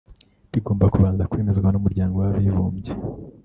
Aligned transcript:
bigomba 0.51 0.85
kubanza 0.93 1.27
kwemezwa 1.31 1.67
n’Umuryango 1.71 2.15
w’Abibumbye 2.19 2.91